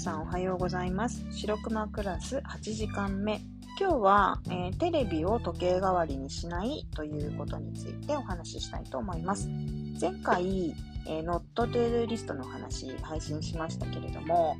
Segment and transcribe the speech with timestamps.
[0.00, 1.26] さんおはようございます。
[1.30, 3.42] 白熊クラス8時間目
[3.78, 9.50] 今日は、えー、テレビを時計代わりにしないということについてお話ししたいと思います。
[10.00, 10.74] 前回、
[11.06, 14.56] えー、Not to Do リストの話配信しましたけれども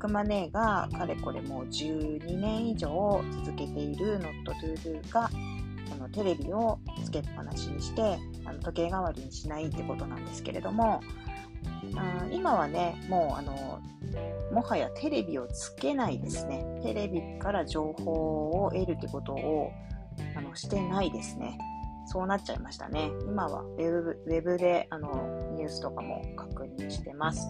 [0.00, 5.30] クマネーがかれこれもう12年以上続けている Not to Do が
[5.88, 11.00] このテレビをつけっぱなしにしてあの時計代わりにしないってことなんですけれども
[11.96, 13.80] あ今はねもうあの
[14.52, 16.64] もはやテレビをつけないですね。
[16.82, 19.70] テレビから情報を得るってことを
[20.36, 21.58] あのしてないですね。
[22.06, 23.10] そうなっちゃいましたね。
[23.26, 27.46] 今はウェブウェブであのニュースとかも確認してます。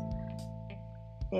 [1.30, 1.38] で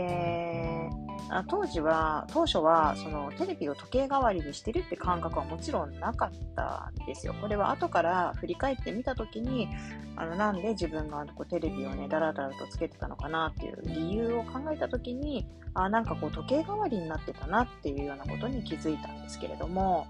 [1.32, 7.34] あ当時は、当初は、そのテレビを時計代わりにしてるって感覚はもちろんなかったんですよ。
[7.40, 9.68] これは後から振り返ってみたときに、
[10.16, 20.08] あの、なんで自分がこうテレビをね、だらだらとつけてたのかなっていう理由を考えたときに、あ、なんかこう時計代わりになってたなっていうようなことに気づいたんですけれども、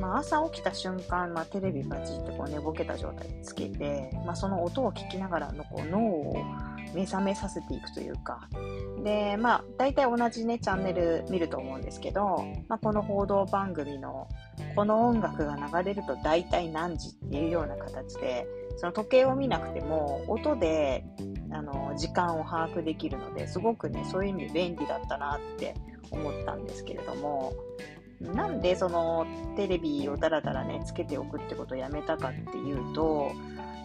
[0.00, 6.44] まあ、朝起きた瞬間、まあ、テレビバチってこう寝ぼけた状態でつけて、まあ、その音を聞きながらのこう脳を
[6.94, 8.48] 目覚めさせていくというか、
[9.02, 14.28] で、まあ、大体同じね、チャンネル見ると思うんですけど、まあ、この報道番組の、
[14.74, 21.04] この音楽が流れると大体何時っていうような形で、その時計を見なくても、音で、
[21.50, 25.74] あの、時間を把握できるので、すごくね、そういう意味便利だったなって
[26.10, 27.52] 思ったんですけれども、
[28.20, 29.26] なんでその
[29.56, 33.32] テレビをダラダラね、つけておくってことをやめたかっていうと、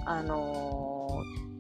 [0.05, 1.50] あのー、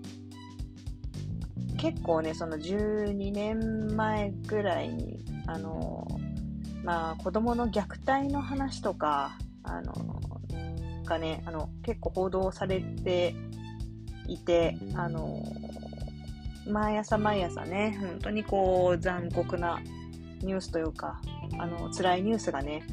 [1.81, 6.07] 結構ね、その12年前ぐらいに、あの、
[6.83, 9.93] まあ、子供の虐待の話とか、あの、
[11.05, 13.33] がね、あの、結構報道されて
[14.27, 15.43] いて、あの
[16.67, 19.81] 毎朝毎朝ね、本当にこう、残酷な
[20.41, 21.19] ニュースというか、
[21.57, 22.83] あの辛いニュースがね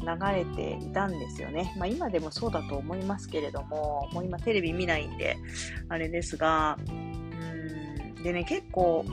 [0.00, 1.74] 流れていたんですよね。
[1.78, 5.36] まあ、今でもそうだと思いますけれども、もう今テレビ見ないんで、
[5.88, 6.76] あれですが、
[8.26, 9.04] でね、結構、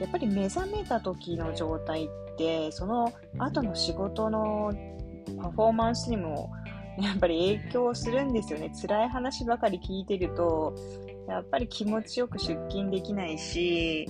[0.00, 4.72] やっぱり目覚めた時の状態って、その後の仕事の
[5.36, 6.50] パフォーマンスにも
[6.98, 8.72] やっぱり影響するんですよね。
[8.80, 10.74] 辛い話ばかり聞いてると、
[11.28, 14.06] やっぱり気持ちよく出勤できないし、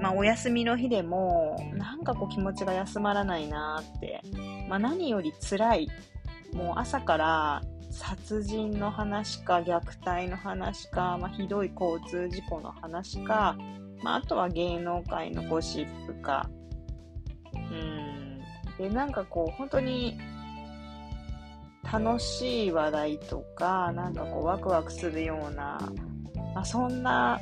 [0.00, 4.20] まあ、お休みの日でも、なんかこう気持ちが休まらないなって。
[4.68, 5.88] まあ、何より辛い。
[6.52, 13.56] もう朝から殺人の話か、虐待の話か、まあ、ひどい交通事故の話か、
[14.02, 16.48] まあ、あとは芸能界のゴシップか。
[17.54, 18.40] うん。
[18.78, 20.18] で、なんかこう、本当に
[21.92, 25.78] 楽しい話題とか、なんかこう、ワクワクするような、
[26.54, 27.40] まあ、そんな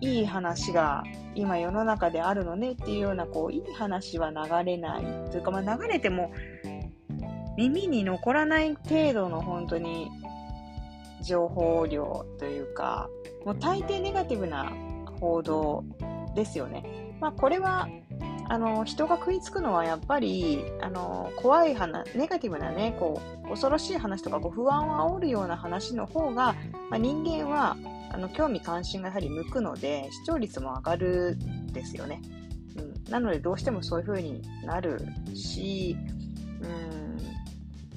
[0.00, 1.02] いい話が
[1.34, 6.32] 今世の中であるのねっていうようなこういい話は流れないというか、まあ、流れても
[7.56, 10.10] 耳に残らない程度の本当に
[11.22, 13.08] 情報量というか
[13.44, 14.72] もう大抵ネガティブな
[15.20, 15.84] 報道
[16.34, 16.84] ですよね。
[17.20, 17.88] まあ、これは
[18.48, 26.54] あの人が食いつくのはやっぱりあの怖い話ネガティブなねこう恐ろしい話とかこ不安を煽るような話の方が、
[26.90, 27.76] まあ、人間は
[28.10, 32.20] あの興味関心がやはり向くので視聴率も上がるんですよね。
[32.76, 35.00] うん、なのでどうしてもそういう風になる
[35.34, 35.96] し、
[36.60, 37.18] うん、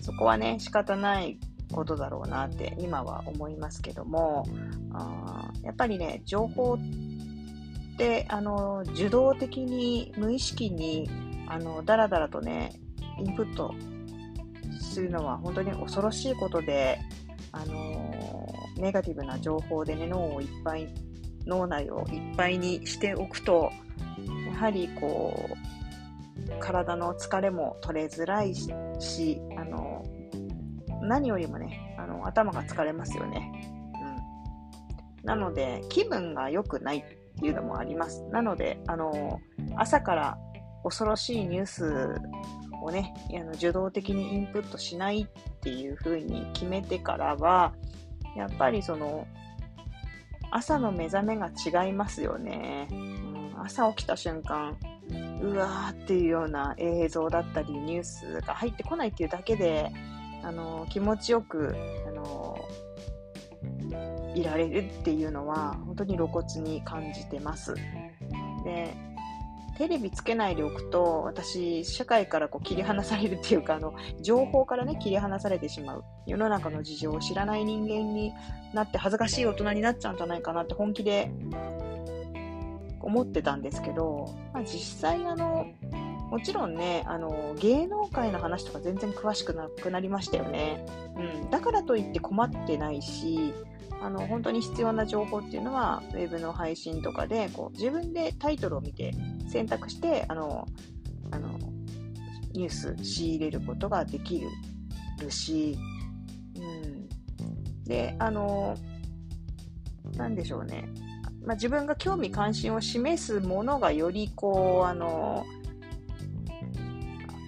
[0.07, 1.37] そこはね仕方ない
[1.71, 4.45] ことだろうなって今は思いますけども
[4.93, 11.09] あやっぱりね情報ってあの受動的に無意識に
[11.47, 12.71] あのだらだらとね
[13.19, 13.73] インプット
[14.79, 16.99] するのは本当に恐ろしいことで
[17.51, 18.07] あの
[18.77, 20.87] ネガティブな情報でね、脳をいっぱい、
[21.45, 23.71] 脳内をいっぱいにしておくと、
[24.45, 25.66] やはりこう、
[26.59, 30.03] 体の疲れも取れづらいし、あの、
[31.01, 33.51] 何よりもね、あの、頭が疲れますよね。
[35.21, 35.25] うん。
[35.25, 37.01] なので、気分が良くないっ
[37.39, 38.23] ていうのもあります。
[38.25, 39.39] なので、あの、
[39.75, 40.37] 朝から
[40.83, 42.15] 恐ろしいニュース
[42.81, 47.73] をね、あの受動的にインプットしないっていう風に決めてからは、
[48.35, 49.27] やっぱりその、
[50.51, 52.87] 朝の目覚めが違いますよね。
[52.91, 54.77] うん、朝起きた瞬間、
[55.41, 59.91] うわーっていうような映像だったりニュースが入ってこないっていうだけで、
[60.43, 61.75] あの気持ちよく、
[62.07, 62.57] あの
[64.35, 67.73] いられるっていうのは本当に露骨に感じてます。
[68.63, 68.95] で、
[69.77, 76.03] テレビつけないでおくと、私、社会からこう切り離されるっていうか、あの、情報からね、切り離されてしまう。
[76.25, 78.33] 世の中の事情を知らない人間に
[78.73, 81.31] なって恥ずかしい大人になっちゃうんじゃないかなって本気で
[83.07, 85.65] 思ってたんですけど、まあ、実際あの、
[86.29, 90.85] もちろんね、あの、芸能界の話とか全然詳しくなくなりましたよね。
[91.15, 91.49] うん。
[91.49, 93.53] だからといって困ってないし、
[94.01, 99.13] あの、本当に必要な情報っていうのは、ウェブの配信とかで、こう、自分でタイトルを見て
[99.47, 100.67] 選択して、あの、
[101.31, 101.57] あの、
[102.51, 104.43] ニュース仕入れることができ
[105.21, 105.77] るし、
[106.57, 107.07] うん。
[107.85, 108.75] で、あの、
[110.17, 110.89] なんでしょうね。
[111.47, 115.45] まあ、自分が興味関心を示すものがよりこう、あの、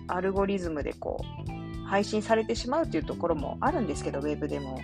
[0.08, 4.80] アルゴリズムでこう、配信されてしまうというところもあるんですけど、ウェブでも。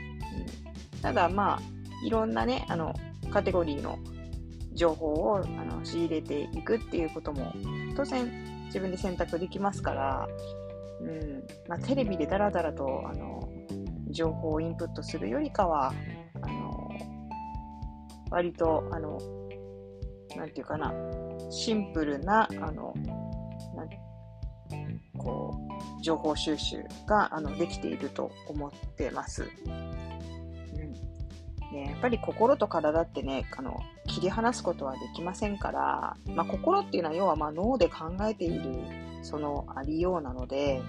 [0.95, 1.59] うん、ただまあ、
[2.05, 2.93] いろんなね、あの、
[3.31, 3.97] カテゴリーの
[4.73, 7.53] 情報をあの仕入れていくっていうことも、
[7.95, 8.29] 当然
[8.65, 10.27] 自分で選択できますから、
[10.99, 11.43] うん。
[11.69, 13.47] まあ、テレビでダラダラとあの
[14.09, 15.93] 情報をインプットするよりかは、
[18.29, 19.19] 割と、あの、
[20.35, 20.93] なんていうかな、
[21.49, 22.93] シンプルな、あの、
[23.75, 23.85] な
[25.17, 25.59] こ
[25.99, 29.49] う、情報収集があのできていると思ってます。
[31.71, 38.77] ね、やっぱり心と体ってね、あの切り離すことはできませんから、まあ、心っていうのは要はま脳で考えている
[39.23, 40.81] そのありようなので、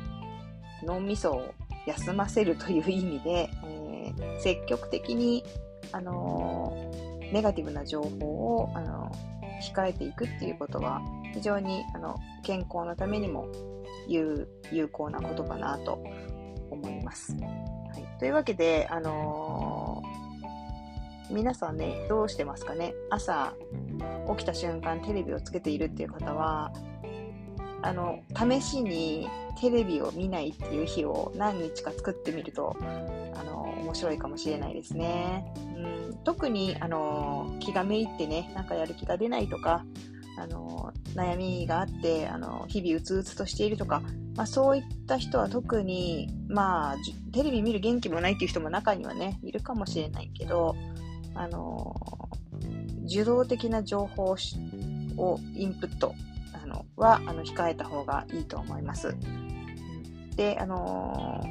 [0.84, 1.54] 脳みそを
[1.86, 5.44] 休ませるという意味で、えー、積極的に、
[5.92, 6.76] あの、
[7.32, 9.10] ネガティブな情報を、あの、
[9.62, 11.00] 控えていくっていうことは
[11.32, 13.48] 非常にあの健康のためにも
[14.06, 16.04] 有有効なことかなと
[16.70, 17.32] 思います。
[17.32, 17.38] は
[17.98, 20.02] い、というわけで、あの
[21.30, 22.92] 皆さんね、どうしてますかね？
[23.08, 23.54] 朝
[24.36, 26.70] 起きた瞬間テレビをつけているっていう方は、
[27.82, 29.28] あの、試しに
[29.60, 32.76] テレビを見ないっていう日を何日か作ってみると、
[33.34, 35.52] あの、面白いかもしれないですね。
[35.76, 39.84] うん、特に、あの、気がめいってね、なんかやる気が出ないとか、
[40.38, 44.02] あの、悩みがあって、あの、日々うつうつとしているとか、
[44.36, 46.96] まあそういった人は特に、まあ、
[47.32, 50.76] テレビ見る元気もないっていう人も中にはね、いるかもしれないけど、
[51.34, 51.94] あの、
[53.06, 54.36] 受動的な情報
[55.16, 56.14] をインプット
[56.66, 59.16] のはあの控えた方がいいと思います。
[60.36, 61.44] で、あの、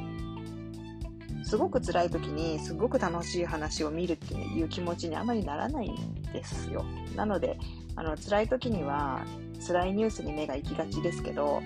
[1.44, 6.84] すごく辛い時にすごく楽しい話を見るっていう気持ちにあまりならないんですよ。
[7.16, 7.58] なので、
[7.96, 9.26] あの辛い時には
[9.66, 11.62] 辛いニュースに目が行きがちですけど、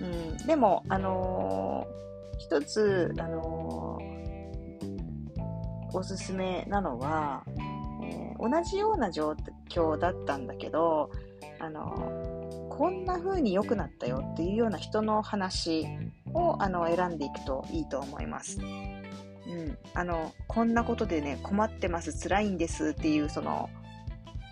[0.00, 7.44] うん、でも、あのー、一つ、あのー、おすすめなのは、
[8.02, 9.34] えー、同じような状
[9.68, 11.10] 況だったんだけど、
[11.60, 12.27] あの
[12.78, 15.88] こんな風に良くなったよっていうような人の話
[16.32, 18.60] をあの選んでいくといいと思います。
[18.60, 18.64] う
[19.52, 23.68] ん、あのこんなことでね困ってます辛いんですっていうその、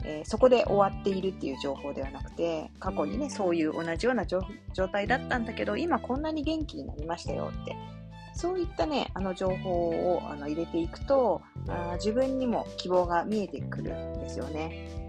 [0.04, 4.42] えー、そこで終わっているっていう情報ではなくて過去にねそういう同じような状
[4.90, 7.76] 態だったんだけど今こんなに元気になりましたよって
[8.34, 15.05] そういったねあの情報をあの入れていくとあ自分にも希望が見えてくるんですよね。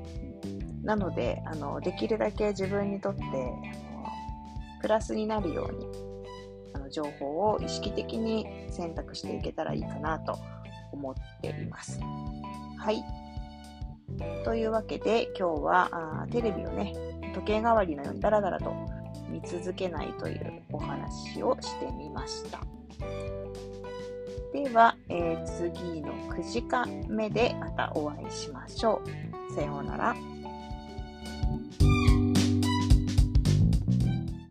[0.88, 4.06] なのであのできるだけ自分にとってあの
[4.81, 5.86] プラスになるように
[6.74, 10.39] あの情報を意識的に選択していけたらいいかなと
[10.94, 12.00] 思っています。
[12.78, 13.04] はい。
[14.45, 15.89] というわけで今日は
[16.24, 16.94] あテレビをね
[17.36, 18.74] 時計代わりのようにダラダラと
[19.27, 22.62] 見続けないというお話をしてみました。
[24.53, 29.01] では、えー、次の9時間目でまたお会いしましょ
[29.51, 29.53] う。
[29.53, 30.37] さようなら。
[31.48, 31.97] you